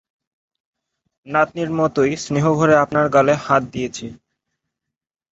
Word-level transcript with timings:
নাতনির 1.27 1.69
মতোইস্নেহভরে 1.79 2.75
আপনার 2.83 3.05
গালে 3.15 3.33
হাত 3.45 3.63
দিয়েছি। 3.73 4.05